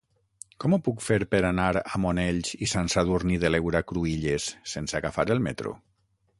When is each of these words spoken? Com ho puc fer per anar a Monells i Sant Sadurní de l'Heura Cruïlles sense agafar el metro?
Com 0.63 0.75
ho 0.75 0.79
puc 0.87 1.03
fer 1.07 1.17
per 1.33 1.41
anar 1.49 1.67
a 1.81 1.99
Monells 2.07 2.55
i 2.67 2.71
Sant 2.73 2.91
Sadurní 2.95 3.39
de 3.45 3.53
l'Heura 3.55 3.85
Cruïlles 3.93 4.51
sense 4.77 4.99
agafar 5.01 5.31
el 5.37 5.47
metro? 5.51 5.79